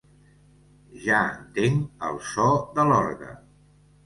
[1.03, 2.49] Ja entenc el so
[2.81, 3.31] de l'orgue!